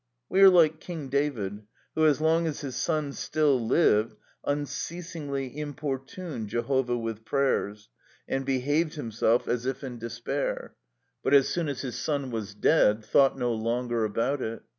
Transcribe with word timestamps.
We 0.29 0.41
are 0.41 0.49
like 0.49 0.79
King 0.79 1.09
David, 1.09 1.61
who, 1.93 2.07
as 2.07 2.19
long 2.19 2.47
as 2.47 2.61
his 2.61 2.75
son 2.75 3.13
still 3.13 3.63
lived, 3.63 4.15
unceasingly 4.43 5.55
importuned 5.55 6.47
Jehovah 6.47 6.97
with 6.97 7.23
prayers, 7.23 7.87
and 8.27 8.43
behaved 8.43 8.95
himself 8.95 9.47
as 9.47 9.67
if 9.67 9.83
in 9.83 9.99
despair; 9.99 10.73
but 11.21 11.35
as 11.35 11.49
soon 11.49 11.69
as 11.69 11.81
his 11.81 11.97
son 11.99 12.31
was 12.31 12.55
dead, 12.55 13.05
thought 13.05 13.37
no 13.37 13.53
longer 13.53 14.03
about 14.03 14.41
it. 14.41 14.63